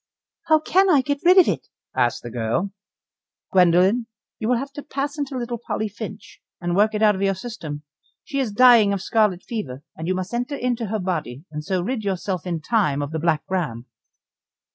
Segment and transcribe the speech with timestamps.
[0.47, 2.71] "How can I get rid of it?" asked the girl.
[3.53, 4.07] "Gwendoline,
[4.39, 7.35] you will have to pass into little Polly Finch, and work it out of your
[7.35, 7.83] system.
[8.23, 11.83] She is dying of scarlet fever, and you must enter into her body, and so
[11.83, 13.85] rid yourself in time of the Black Ram."